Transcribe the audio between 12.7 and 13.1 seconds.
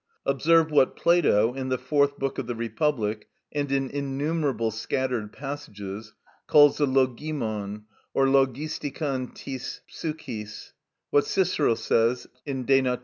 Nat.